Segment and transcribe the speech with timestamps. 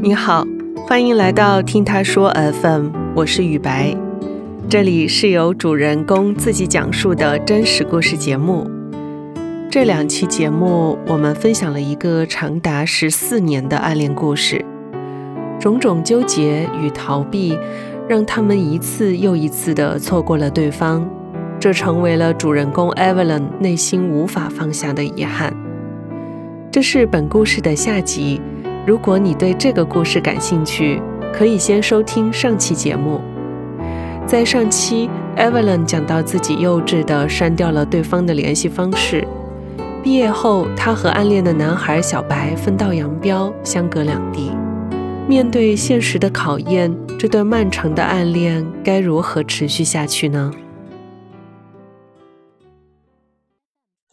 [0.00, 0.44] 你好，
[0.86, 3.96] 欢迎来到听他说 FM，我是雨白，
[4.68, 8.68] 这里是由主人公自己讲述的真实故事节目。
[9.70, 14.62] 这两期节目，我们分享了一个长达十四年的暗恋故事，
[15.58, 17.56] 种种纠结与逃避，
[18.06, 21.08] 让他们一次又一次的错过了对方，
[21.58, 25.54] 这成为了主人公 Evelyn 内心无法放下的遗憾。
[26.72, 28.40] 这是本故事的下集。
[28.86, 33.20] 如果你对这个故事感兴趣，可以先收听上期节目。
[34.26, 39.22] 在上期，Evelyn 讲到自己幼稚地删掉了对方的联系方式。
[40.02, 44.50] 毕业后，她和暗恋的男孩小白分道扬镳，相隔两地。
[45.28, 50.50] 面对现实的考验，这段漫长的暗恋该如何持续下去呢？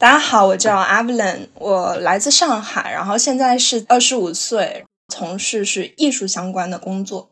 [0.00, 7.28] 大家好，我叫 Evelyn，我来自上海，然后现在是二十五岁，从事是艺术相关的工作。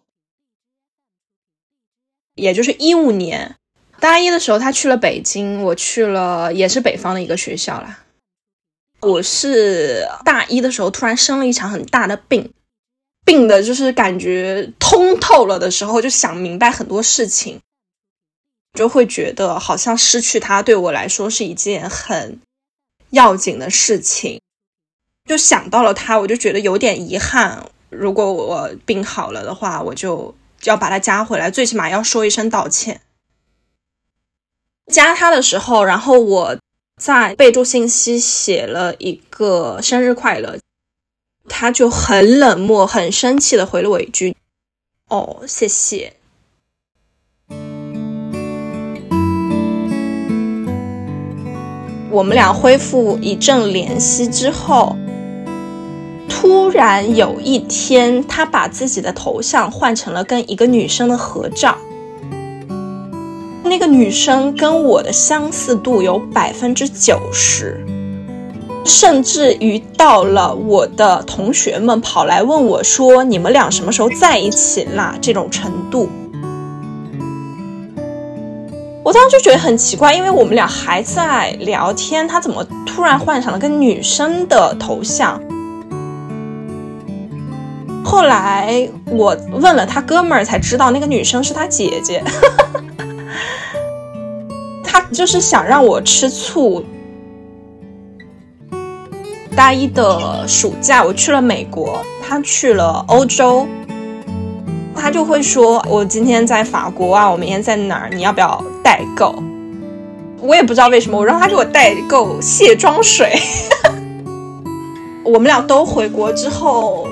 [2.34, 3.56] 也就是一五年
[3.98, 8.04] 大一的时候，他去了北京，我去了也是北方的一个学校啦。
[9.00, 12.52] 我是大一的时候突然生了一场很大的病，
[13.24, 17.62] 病的就是感觉通透了的时候，就想明白很多事情，
[18.74, 22.38] 就会觉得好像失去他对我来说是一件很。
[23.10, 24.40] 要紧的事情，
[25.24, 27.70] 就想到了他，我就觉得有点遗憾。
[27.90, 33.00] 如果我病好了的话，我就要把他加回来，最起码要说一声道歉。
[34.92, 36.58] 加他的时候，然后我
[37.00, 40.58] 在备注信息写了一个生日快乐，
[41.48, 44.36] 他就很冷漠、很生气的回了我一句
[45.08, 46.14] ：“哦，谢谢。”
[52.10, 54.96] 我们俩恢复一阵联系之后，
[56.28, 61.76] 突然有一天，他把自己的头像换成了跟一个女生的合照。
[63.62, 67.84] 那个女生跟我的相似度有百分之九十，
[68.86, 76.08] 甚至于到了我的同学们跑来问我说：“你们俩什么时候在一起啦？”这种程度。
[79.08, 85.42] 我当时就觉得很奇怪，因为我们俩还在聊天，他怎么突然换上了个女生的头像？
[88.04, 92.22] 后来我问了他哥们儿，才知道那个女生是他姐姐。
[94.84, 96.84] 他就是想让我吃醋。
[99.56, 103.66] 大一的暑假，我去了美国，他去了欧洲。
[104.98, 108.10] 他就会说：“我今天在法国啊，我明天在哪儿？
[108.12, 109.34] 你要不要代购？”
[110.42, 113.36] 我也不知道为什么，我让他给我代购卸妆水。
[115.24, 117.08] 我们俩都回国之后，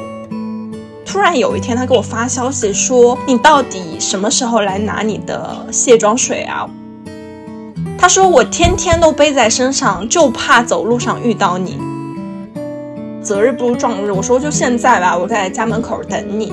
[1.05, 6.69] 突然有一天，他给我发消息说：“你到底什么时候来拿你的卸妆水啊？”
[7.99, 11.79] 他说：“我天天都背在身上，就怕走路上遇到你。
[13.21, 16.53] 择日不如撞日。”我说：“就现在吧，我在家门口等你。”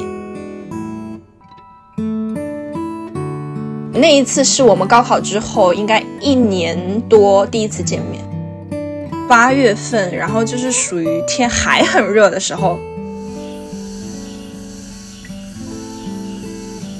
[3.95, 8.23] 那一次是我们高考之后，应该一年多第一次见面。
[9.29, 12.79] 八月份，然后就是属于天还很热的时候，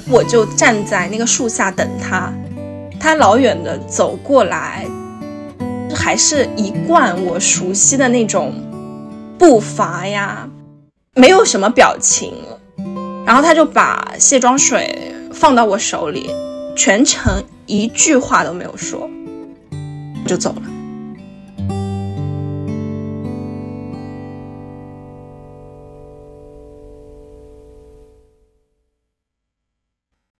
[0.08, 2.32] 我就站在那个树下等他。
[2.98, 4.86] 他老远的走过来，
[5.94, 8.54] 还是一贯我熟悉的那种
[9.36, 10.48] 步伐呀，
[11.14, 12.32] 没有什么表情。
[13.26, 16.30] 然后他就把卸妆水放到我手里。
[16.76, 19.08] 全程一句话都没有说，
[20.26, 20.62] 就走了。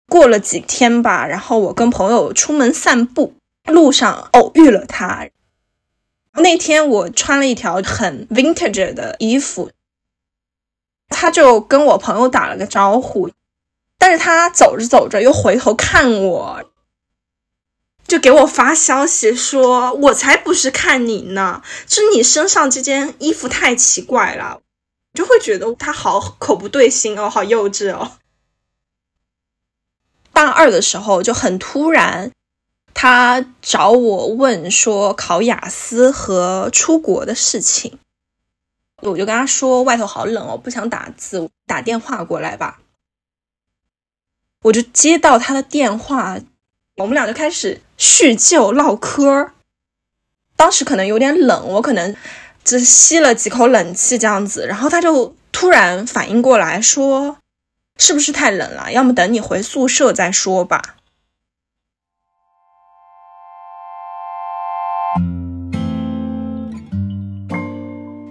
[0.09, 3.35] 过了几天吧，然后我跟朋友出门散步，
[3.67, 5.29] 路上偶遇了他。
[6.35, 9.71] 那天我穿了一条很 vintage 的衣服，
[11.09, 13.31] 他就跟我朋友打了个招呼。
[14.07, 16.71] 但是他走着走着又回头看我，
[18.07, 24.61] 就给我发消息说：“我才不是看你呢，是你身上这件衣服太奇怪了。”
[25.19, 28.19] 就会觉得他好口不对心哦，好幼稚哦。
[30.35, 32.31] 大二的时候就很突然，
[32.93, 37.99] 他找我问说考雅思和出国的事情，
[39.01, 42.83] 我就跟他说外头好冷哦，不想打字，打电话过来吧。
[44.65, 46.39] 我就接到他的电话，
[46.97, 49.51] 我们俩就开始叙旧唠嗑。
[50.57, 52.17] 当时可能有点冷，我可能
[52.65, 57.37] 只吸了几口冷气这样子，然后他就突然反应过来说
[58.01, 58.91] ：“是不是太冷了？
[58.91, 60.95] 要么等你回宿舍再说吧。”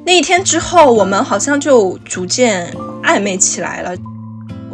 [0.04, 3.96] 那一天之后，我们好像就逐渐暧昧起来了，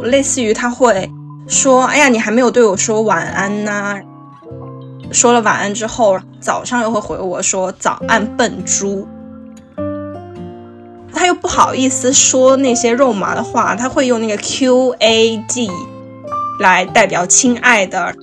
[0.02, 1.10] 类似于他会
[1.50, 4.00] 说：“哎呀，你还没有对我说晚安呐。”
[5.12, 9.06] 说了晚安之后，早上又会回我说：“早安，笨猪。”
[11.12, 15.70] 他又不好意思说那些肉麻的话，他会用那个 Q A D
[16.60, 18.14] 来代表亲爱的。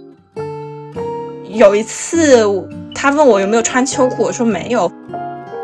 [1.50, 2.48] 有一次，
[2.96, 4.90] 他问我有没有穿秋裤，我说没有。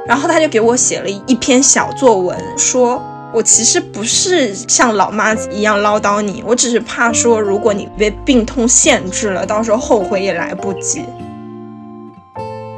[0.05, 3.01] 然后他就给我写了一篇小作文，说
[3.33, 11.03] 我其实不是像老妈子一样唠叨你，我只是怕说如果你被病痛限制了，到时候后悔也来不及。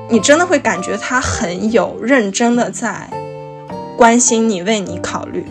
[0.09, 3.09] 你真的会感觉他很有认真的在
[3.97, 5.45] 关心你，为你考虑。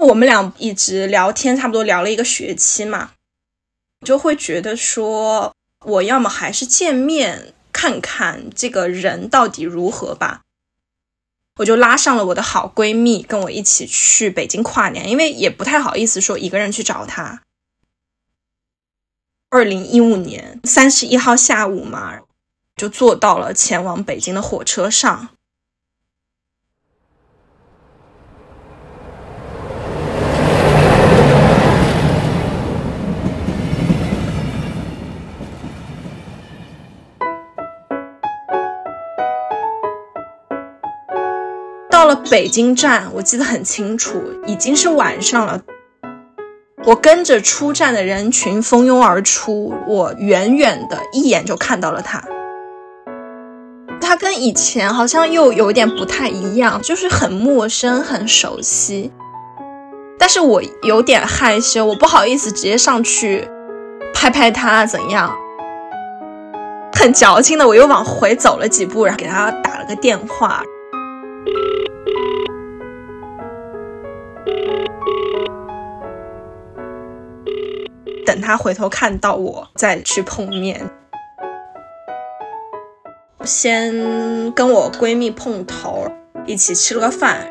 [0.00, 3.12] 我们俩一直聊天，差不多聊了一个学期嘛，
[4.04, 5.54] 就会觉得说，
[5.84, 10.40] 我要么还是见面看看这个人到底如何吧。
[11.56, 17.42] 我就拉上了我的好闺蜜，跟我一起去北京跨年，因为也不太好意思说一个人去找他。
[19.50, 22.20] 二零一五年三十一号下午嘛，
[22.74, 25.28] 就坐到了前往北京的火车上。
[42.10, 45.62] 了北京站，我记得很清楚，已经是晚上了。
[46.84, 52.20] 我跟着出站的人群蜂拥而出，我远远的一眼就看到了他。
[54.00, 59.12] 他跟以前好像又有点不太一样，就是很陌生、很熟悉。
[60.18, 63.48] 但是我有点害羞，我不好意思直接上去
[64.12, 65.32] 拍拍他，怎样？
[66.92, 70.60] 很矫情的，我又往回走了几步，然后给他打了个电话。
[78.24, 80.88] 等他回头看到我，再去碰面。
[83.44, 86.06] 先跟我闺蜜碰头，
[86.46, 87.50] 一起吃了个饭。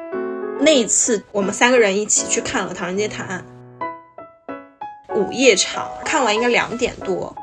[0.59, 3.43] 那一次，我们三个人一起去看了《唐人街探案》
[5.15, 7.35] 午夜场，看完应该两点多。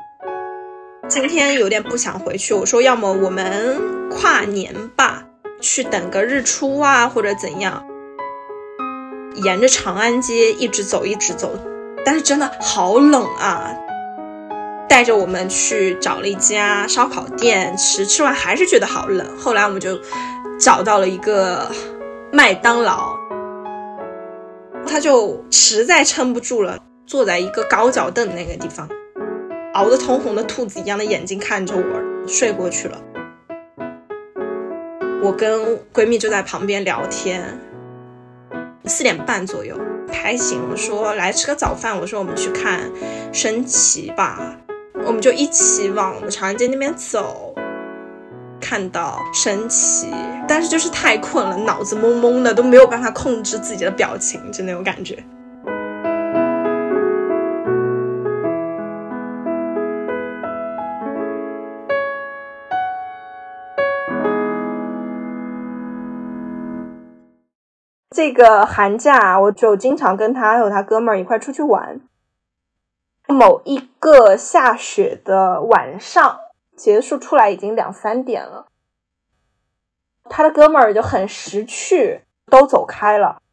[1.07, 5.25] 今天有点不想回去，我说要么我们跨年吧，
[5.59, 7.85] 去等个日出啊，或者怎样。
[9.43, 11.51] 沿着长安街一直走，一直走。
[12.07, 13.69] 但是真的好冷啊！
[14.87, 19.27] 带着我们去找了一家烧烤店吃，吃完还是觉得好冷。
[19.37, 19.99] 后来我们就
[20.57, 21.69] 找到了一个
[22.31, 23.13] 麦当劳，
[24.87, 28.87] 他就实在撑不住了，坐在一个高脚凳那个地方，
[29.73, 32.97] 熬得通红的兔子一样的眼睛看着我睡过去了。
[35.21, 37.59] 我跟闺蜜就在旁边聊天，
[38.85, 39.77] 四点半左右。
[40.11, 42.89] 拍行，我说来吃个早饭，我说我们去看
[43.31, 44.55] 升旗吧，
[45.05, 47.53] 我们就一起往长安街那边走，
[48.59, 50.07] 看到升旗，
[50.47, 55.23] 但是就是太困了，脑子懵懵的，都没有办法控制自己的表情，就那种感觉。
[68.17, 72.01] 这个寒假，我就经常跟他还有他哥们儿一块出去玩。
[73.27, 76.39] 某一个下雪的晚上，
[76.75, 78.69] 结束出来已经两三点了。
[80.23, 83.43] 他的哥们儿就很识趣，都走开了，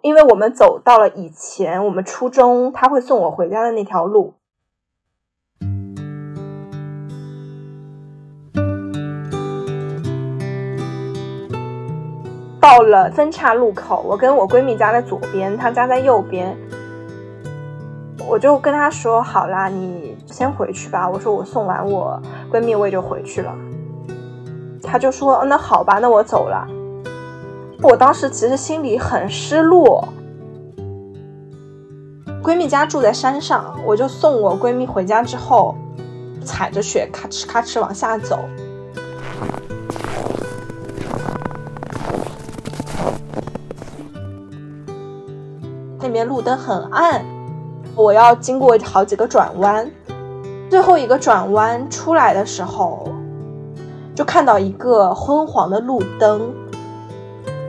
[0.00, 4.34] 因为我们走到了以前我们初中他会送我回家的那条路。
[12.62, 16.56] 到了分岔路口，我跟我闺蜜家在左边，她家在右边。
[18.28, 23.52] 我就跟她说：“好啦，你先回去吧。”我说：“我送完我闺蜜，我也就回去了。”
[24.80, 26.64] 她就说：“那好吧，那我走了。”
[27.82, 30.06] 我当时其实心里很失落。
[32.44, 35.74] 闺蜜家住在山上，我就送我闺蜜回家之后，
[36.44, 38.38] 踩着雪咔哧咔哧往下走。
[46.12, 47.24] 面路灯很暗，
[47.96, 49.90] 我要经过好几个转弯，
[50.68, 53.08] 最后一个转弯出来的时候，
[54.14, 56.52] 就看到一个昏黄的路灯，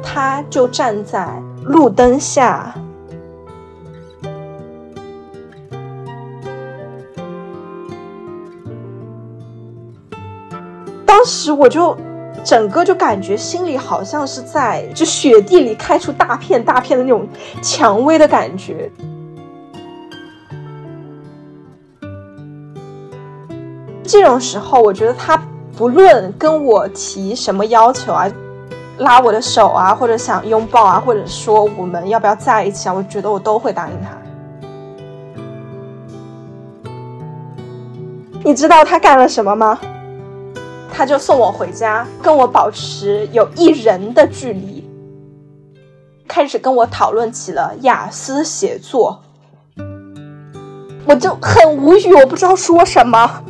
[0.04, 2.76] 他就站在路灯下。
[11.06, 11.96] 当时我就
[12.44, 17.28] 整个就感觉心里好像是在就雪地里开出大片大片的那种
[17.62, 18.92] 蔷薇的感觉。
[24.04, 25.42] 这种时候，我觉得他
[25.76, 28.30] 不论跟我提什么要求啊，
[28.98, 34.10] 拉我的手啊，或者想拥抱啊，或者说我们要不要在一起啊，我觉得我都会答应他。
[38.44, 39.80] 你知道他干了什么吗？
[40.96, 44.88] 他就送我回家，跟我保持有一人的距离，
[46.28, 49.20] 开始跟我讨论起了雅思写作。
[51.06, 53.44] 我就很无语，我不知道说什么。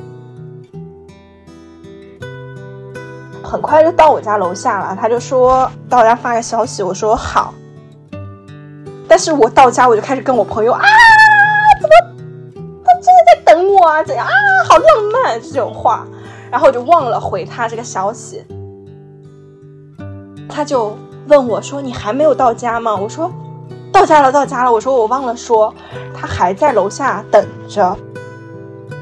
[3.43, 7.53] 很快就到我家楼下了，他就说到我家发个消息，我说好。
[9.07, 10.81] 但是我到家我就开始跟我朋友啊，
[11.79, 11.93] 怎么
[12.83, 14.01] 他真的在等我啊？
[14.01, 14.31] 怎样啊？
[14.67, 16.07] 好浪漫这种话。
[16.53, 18.45] 然后我就忘了回他这个消息，
[20.47, 20.95] 他就
[21.27, 23.31] 问我说：“你还没有到家吗？”我说
[23.91, 25.73] ：“到家了，到家了。”我说：“我忘了说，
[26.13, 27.97] 他还在楼下等着，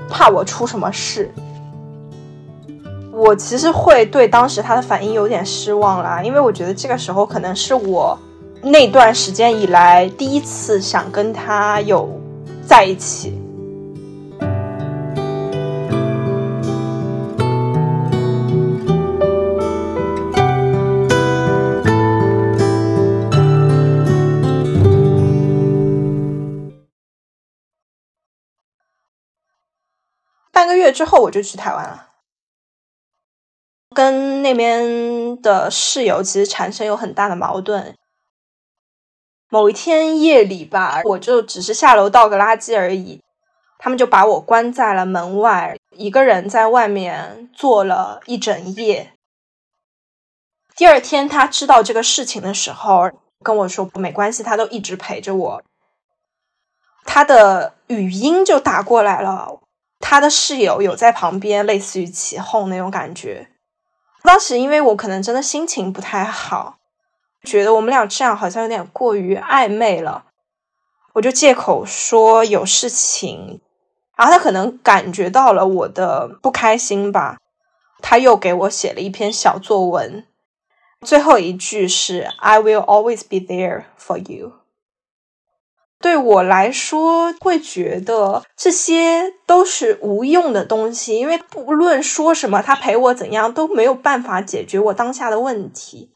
[0.09, 1.29] 怕我出什么事。”
[3.11, 8.17] 我其实会对当时他的反应有点失望啦，因为我觉得这个时候可能是我
[8.61, 12.09] 那段时间以来第一次想跟他有
[12.65, 13.40] 在一起。
[30.91, 32.09] 之后，我就去台湾了，
[33.93, 37.95] 跟那边的室友其实产生有很大的矛盾。
[39.49, 43.21] 某一天夜里吧，我就只是下楼倒个垃圾而已，
[43.77, 49.11] 他们就把我关在了门外，一个人在外面坐了一整夜。
[50.75, 53.11] 第二天他知道这个事情的时候，
[53.43, 55.63] 跟我说没关系，他都一直陪着我。
[57.03, 59.60] 他的语音就打过来了。
[60.01, 63.47] 他的室友有在旁边，类似于起哄那种感觉。
[64.23, 66.77] 当时因为我可能真的心情不太好，
[67.43, 70.25] 觉得我们俩这样好像有点过于暧昧了，
[71.13, 73.61] 我就借口说有事情。
[74.17, 77.39] 然后他可能感觉到了我的不开心吧，
[78.01, 80.27] 他又给我写了一篇小作文，
[81.01, 84.60] 最后一句是 "I will always be there for you"。
[86.01, 96.11] 对我来说，会觉得这些都是无用的东西，因为不论说什么，他陪我怎样都没有办法解决我当下的问题。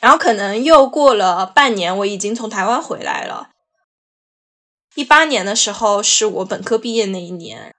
[0.00, 3.50] 然后可能又过了半年，我已经从台湾回来了。
[4.94, 7.74] 一八年的时候是我本科毕业那一年，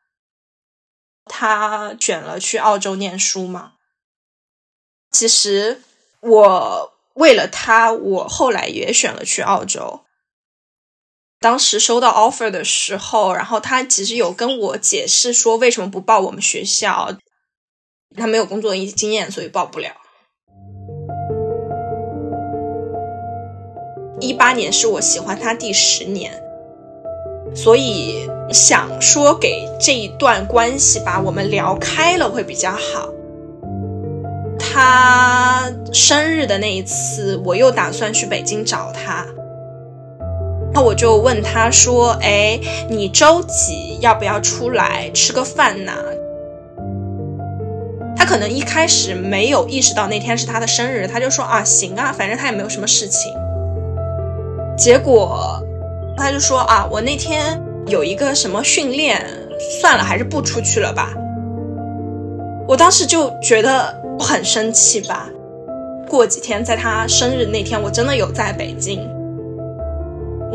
[1.25, 3.73] 他选了去澳洲念书嘛。
[5.11, 5.81] 其实
[6.21, 10.04] 我为了他，我后来也选了去澳洲。
[11.39, 17.15] 当时收到 offer 的时候，然后他其实有跟我解释说为什么不报我们学校，
[18.15, 19.91] 他没有工作经验，所以报不了。
[24.19, 26.41] 一八年是我喜欢他第十年，
[27.53, 33.09] 所以想说给这一段关系把我们聊开了会比较好。
[34.57, 39.27] 他生日的那一次，我又打算去北京找他。
[40.75, 45.93] 然后我就问他说：“哎，你周几要不要出来吃个饭呢？”
[48.13, 53.31] 他可能一开始没有意识到那天是他的生日，他就说：“啊，行啊，反正他也没有什么事情。”
[54.77, 55.65] 结果
[56.17, 59.25] 他就说：“啊，我那天有一个什么训练，
[59.79, 61.13] 算了，还是不出去了吧。”
[62.67, 65.29] 我当时就觉得很生气吧。
[66.09, 69.09] 过几天在他生日那天，我真的有在北京。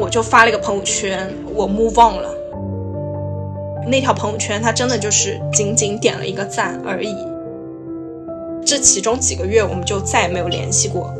[0.00, 2.35] 我就发了一个朋友圈，我 move on 了。
[3.87, 7.14] 那条朋友圈，他真的就是仅仅点了一个赞而已。
[8.64, 11.12] 这其中几个月，我们就再也没有联系过。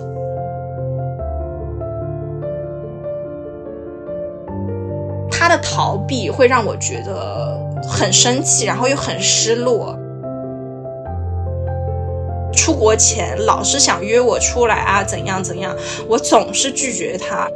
[5.31, 9.97] 他的逃避会让我觉得很生气，然后又很失落。
[12.53, 15.75] 出国前老是想约我出来啊，怎样怎样，
[16.09, 17.49] 我总是拒绝他。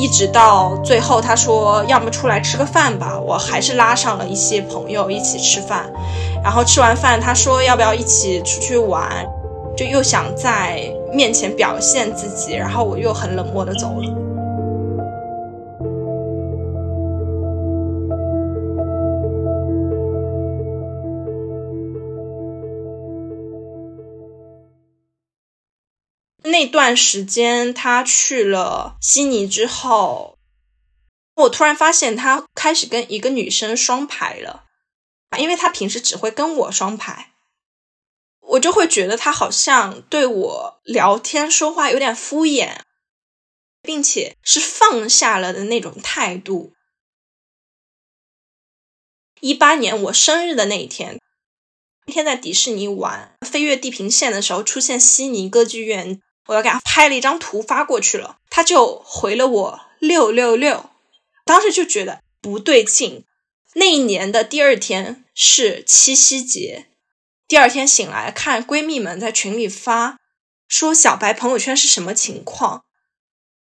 [0.00, 5.84] 一直到最后，他说要么出来吃个饭吧，我还是拉上了一些朋友一起吃饭。
[6.42, 9.06] 然后吃完饭，他说要不要一起出去玩，
[9.76, 10.80] 就又想在
[11.12, 14.29] 面前表现自己，然后我又很冷漠的走了。
[26.50, 30.38] 那段时间，他去了悉尼之后，
[31.34, 34.64] 我突然发现他开始跟一个女生双排了，
[35.38, 37.32] 因为他平时只会跟我双排，
[38.40, 42.80] 我就会觉得他好像对我聊天说话有点敷衍，
[43.80, 46.74] 并且是放下了的那种态度。
[49.40, 51.18] 一八年我生日的那一天，
[52.06, 56.20] 那天在迪士尼玩飞越地平线的时候，出现悉尼歌剧院。
[56.50, 60.90] 我要给他拍了一张图发过去了，他就回了我六六六，
[61.44, 63.24] 当时就觉得不对劲。
[63.74, 66.88] 那一年的第二天是七夕节，
[67.46, 70.18] 第二天醒来看闺蜜们在群里发
[70.66, 72.84] 说小白朋友圈是什么情况，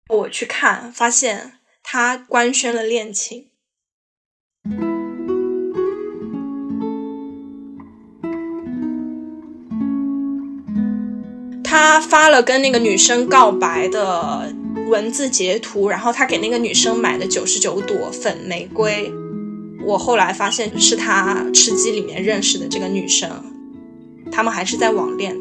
[0.09, 3.53] 我去看发现他官宣了恋情。
[11.85, 14.51] 他发了跟那个女生告白的
[14.89, 19.13] 文字截图，然后他给那个女生买的九十九朵粉玫瑰。
[19.85, 23.31] 我后来发现是他吃鸡里面认识的这个女生，
[24.33, 25.37] 他们还是在网恋，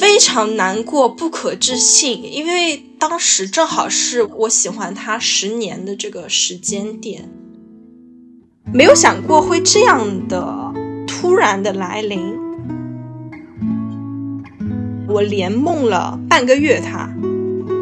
[0.00, 7.28] 非常难过，不可置信，因为当时正好是我喜欢他十年的这个时间点，
[8.72, 10.72] 没有想过会这样的
[11.06, 12.39] 突然的来临。
[15.10, 17.10] 我连梦了半个月，他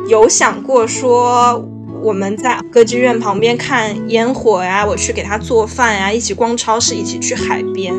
[0.09, 1.63] 有想过说
[2.03, 7.95] 我们在歌剧院旁边看烟火呀，我去给他做饭呀，一起逛超市，一起去海边。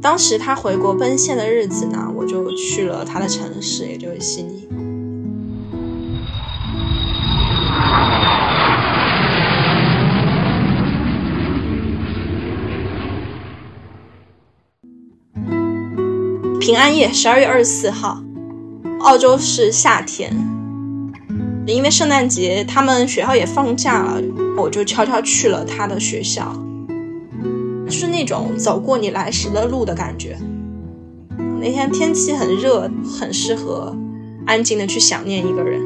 [0.00, 4.68] 当时他回国奔现的日子呢，我就去了他的城市，也就是悉尼。
[16.70, 18.22] 平安夜，十二月二十四号，
[19.00, 20.32] 澳洲是夏天，
[21.66, 24.22] 因为圣诞节他们学校也放假了，
[24.56, 26.54] 我就悄悄去了他的学校，
[27.86, 30.38] 就是那种走过你来时的路的感觉。
[31.60, 33.96] 那天天气很热，很适合
[34.46, 35.82] 安静的去想念一个人。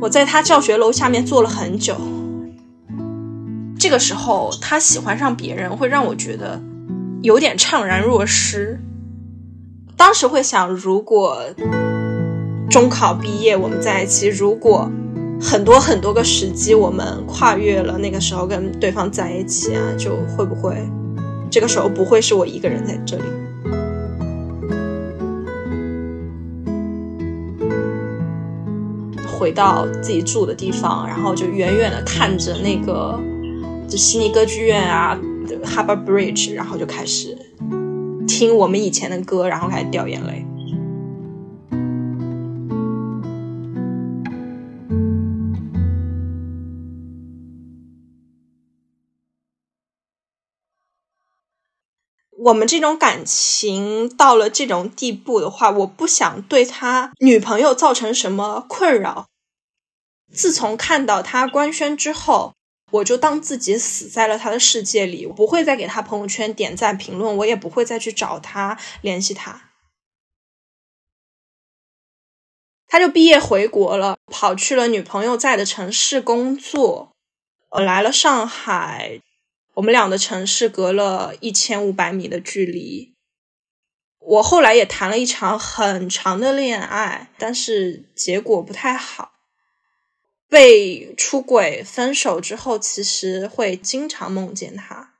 [0.00, 1.96] 我在他教学楼下面坐了很久，
[3.78, 6.60] 这个时候他喜欢上别人，会让我觉得。
[7.26, 8.78] 有点怅然若失。
[9.96, 11.42] 当时会想，如果
[12.70, 14.88] 中考毕业我们在一起，如果
[15.40, 20.76] 很多很多个时机我们跨越了那个时候跟对方在一起啊，就会不会
[21.50, 23.24] 这个时候不会是我一个人在这里？
[29.26, 33.18] 回到自己住的地方，然后就远远的看着那个
[33.88, 35.18] 就悉尼歌剧院啊。
[35.46, 37.36] Harbor Bridge，然后就开始
[38.26, 40.44] 听我们以前的歌，然后开始掉眼泪。
[52.38, 59.26] 我们这种感情到了这种地步的话，我不想对他女朋友造成什么困扰。
[60.32, 62.55] 自从看到他官宣之后。
[62.92, 69.70] 我就当自己死在了他的世界里，我不会再给他朋友圈点赞评论，我也不会再去找他联系他。
[72.86, 77.12] 他就毕业回国了，跑去了女朋友在的城市工作。
[77.70, 79.20] 我来了上海，
[79.74, 83.14] 我们俩的城市隔了一千五百米的距离。
[84.20, 89.35] 我后来也谈了一场很长的恋爱，但是结果不太好。
[90.48, 95.14] 被出轨分手之后，其实会经常梦见他。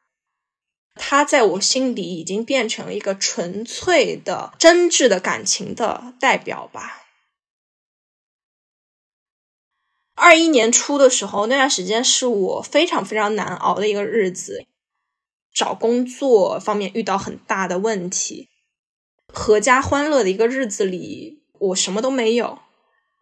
[0.94, 7.02] 他在我心里已经变成了一个纯粹的、真挚的感情的代表吧。
[10.14, 14.64] 二一年初的时候，那段时间是我非常非常难熬的一个日子，
[15.52, 18.48] 找工作方面遇到很大的问题，
[19.34, 22.60] 阖家欢乐的一个日子里，我什么都没有，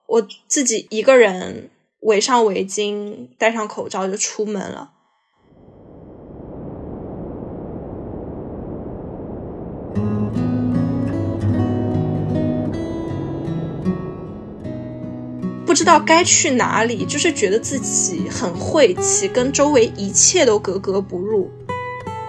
[0.06, 1.70] 我自己一个人。
[2.04, 4.92] 围上围巾戴上口罩就出门了。
[15.66, 21.50] 不知道该去哪里就是觉得自己很晦气跟周围一切都格格不入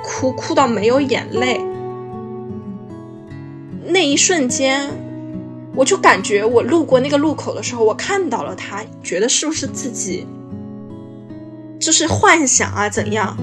[0.02, 1.62] 哭哭到没有眼泪。
[3.84, 4.90] 那一瞬间
[5.76, 10.26] 我就感觉我路过那个路口的时候，我看到了他，觉得是不是自己
[11.80, 12.90] 就是幻想啊？
[12.90, 13.38] 怎样？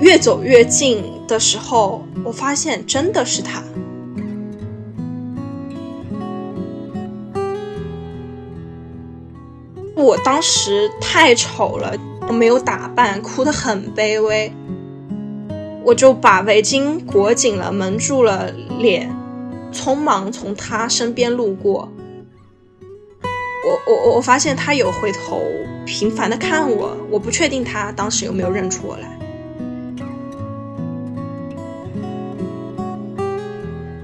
[0.00, 3.62] 越走越近的时候，我发现真的是他。
[9.94, 11.94] 我当时太丑了，
[12.26, 14.52] 我没有打扮，哭得很卑微。
[15.84, 19.14] 我就把围巾裹紧了，蒙住了脸，
[19.72, 21.88] 匆忙从他身边路过。
[23.64, 25.40] 我我我发现他有回头
[25.86, 29.18] 频繁的看我，我不确定他当时有没有认出我来。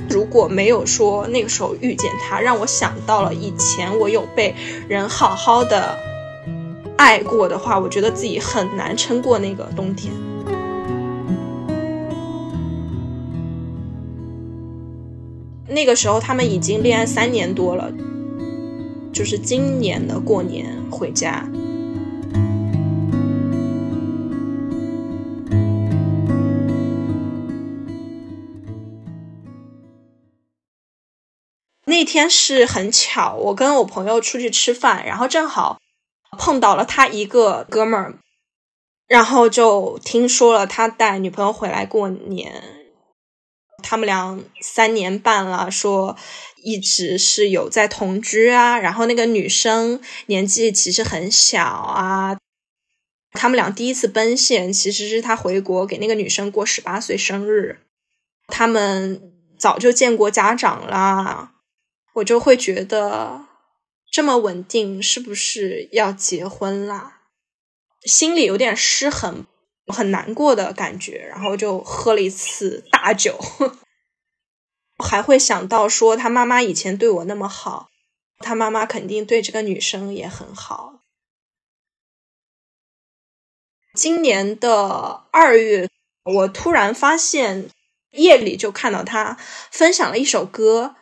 [0.09, 4.55] 如果没有说那个时候遇见他，让我想到了以前我有被
[4.89, 5.97] 人好好的
[6.97, 10.13] 爱过的话，我觉得自己很难撑过那个冬天。
[15.69, 17.93] 那个时候他们已经恋爱三年多了，
[19.13, 21.49] 就是今年的过年回家。
[31.85, 35.79] 那天是很巧，我跟我朋友出去吃饭，然后正好
[36.39, 38.19] 碰到了他一个哥们儿，
[39.07, 42.78] 然后就听说了他带女朋友回来过年。
[43.88, 46.14] 他们俩三年半了，说
[46.62, 48.79] 一直是有在同居啊。
[48.79, 52.37] 然后那个女生年纪其实很小啊。
[53.33, 57.79] 他们俩第一次奔现，其实是他回国给那个女生过十八岁生日。
[58.48, 61.55] 他们早就见过家长啦，
[62.16, 63.46] 我就会觉得
[64.12, 67.22] 这么稳定，是不是要结婚啦？
[68.03, 69.46] 心里有点失衡。
[69.92, 73.38] 很难过的感觉，然后就喝了一次大酒，
[75.03, 77.88] 还会想到说他妈妈以前对我那么好，
[78.38, 81.01] 他妈妈肯定对这个女生也很好。
[83.94, 85.88] 今年的二月，
[86.24, 87.68] 我突然发现
[88.12, 89.37] 夜里就看到他
[89.72, 90.94] 分享了一首歌，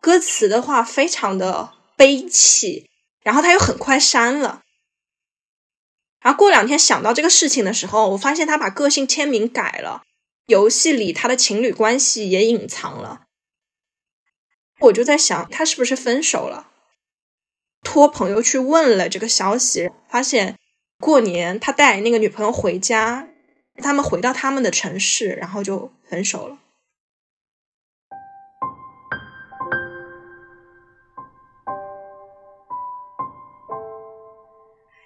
[0.00, 2.88] 歌词的话非常的悲戚，
[3.22, 4.62] 然后他又很快删了。
[6.20, 10.02] 然后过两天想到这个事情的时候，我发现他把个性签名改了，
[10.46, 13.22] 游戏里他的情侣关系也隐藏了。
[14.80, 16.68] 我就在想，他是不是分手了？
[17.82, 20.58] 托朋友去问了这个消息，发现
[20.98, 23.28] 过年他带那个女朋友回家，
[23.76, 26.58] 他们回到他们的城市，然后就分手了。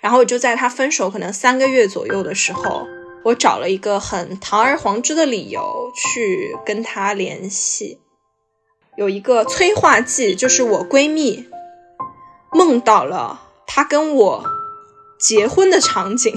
[0.04, 2.86] 然后我就在他分手可能三个月左右的时候，
[3.24, 8.00] 我找了一个很堂而皇之的理由去跟他联系。
[8.98, 11.48] 有一个催化剂，就是我闺蜜
[12.52, 14.44] 梦到了他跟我
[15.18, 16.36] 结婚的场景。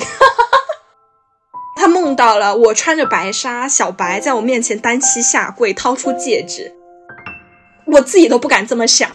[1.75, 6.73] 她梦到了我穿着白纱，小白在我面前单膝下跪，掏出戒指。
[7.87, 9.11] 我自己都不敢这么想。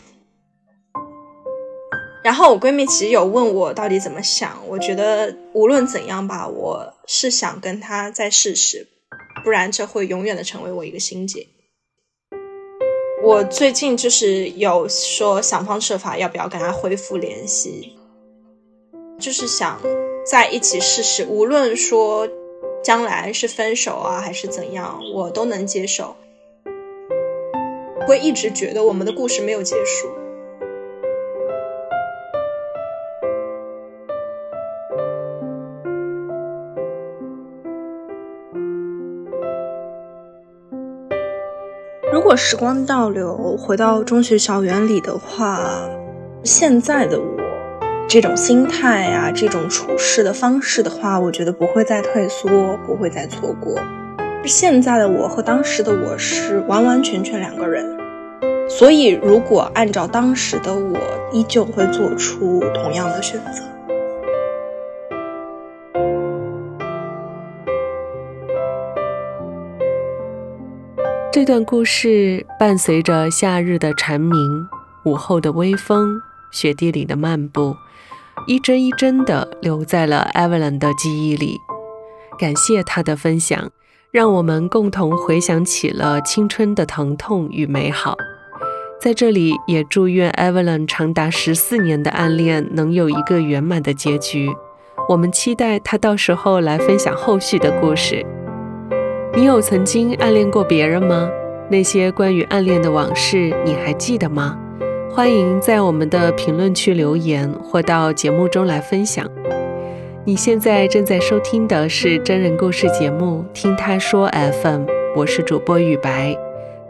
[2.23, 8.87] 然后我闺蜜其实有问我到底怎么想，我觉得无论怎样吧，我是想跟他再试试，
[9.43, 11.49] 不然这会永远的成为我一个心结。
[13.25, 17.97] 我最近就是有说想方设法要不要跟他恢复联系，
[19.19, 19.81] 就是想
[20.25, 22.29] 在一起试试，无论说
[22.85, 26.17] 将来是分手啊还是怎样，我都能接受。
[28.07, 30.09] 会一直觉得我们的故事没有结束。
[42.37, 45.89] 时光倒流，回到中学校园里的话，
[46.43, 47.27] 现在的我
[48.09, 52.49] 这种心态啊，这种处事的方式的话，我觉得不会再退缩，
[52.87, 53.75] 不会再错过。
[54.45, 57.87] 现在的我和当时的我是完完全全两个人，
[58.69, 60.99] 所以如果按照当时的我，
[61.33, 63.63] 依旧会做出同样的选择。
[71.33, 74.69] 这段故事伴随着夏日的蝉鸣、
[75.05, 77.75] 午后的微风、雪地里的漫步，
[78.47, 81.59] 一帧一帧地留在了 Evelyn 的记忆里。
[82.39, 83.71] 感谢她的分享，
[84.11, 88.15] 让我们共同回想起了青春的疼痛与美好。
[89.01, 94.51] 在这里也祝愿 Evelyn 长达十四年的暗恋能有一个圆满的结局。
[95.09, 98.23] 我们期待他到时候来分享后续的故事。
[99.35, 101.31] 你有曾经暗恋过别人吗？
[101.71, 104.59] 那些关于暗恋的往事，你还记得吗？
[105.11, 109.27] 欢迎在我们的评论区留言，或到节目中来分享。
[110.27, 114.83] 你现在正在收听的是真人故事节目《听他说 FM》，
[115.17, 116.37] 我是主播雨白。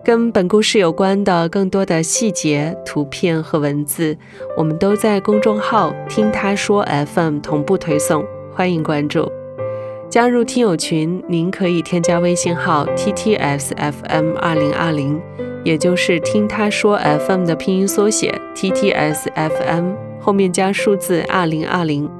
[0.05, 4.19] 跟本故事有关的更多的细节、图片和文字，
[4.57, 9.31] 我们都在公众号“听他说 FM” 同步推送，欢迎关注。
[10.13, 15.19] 加入听友群，您可以添加微信号 ttsfm 二零二零，
[15.65, 22.11] 也就是听他说 FM 的拼音缩写 ttsfm 后面加数字二零二零，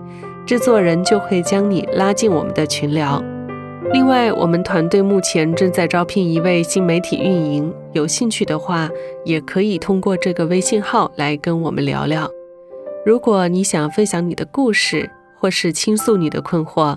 [0.47, 3.23] 制作人就会将你拉进我们的群聊。
[3.93, 8.89] 另外，我们团队目前正在招聘一位新媒体运营，有兴趣的话，
[9.23, 12.27] 也可以通过这个微信号来跟我们聊聊。
[13.05, 16.97] 如果你想分享你的故事，或是倾诉你的困惑，